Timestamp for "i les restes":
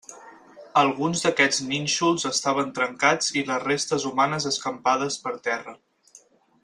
3.43-4.09